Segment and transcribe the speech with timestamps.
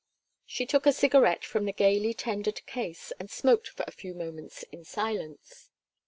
[0.47, 4.63] She took a cigarette from the gayly tendered case and smoked for a few moments
[4.71, 5.69] in silence.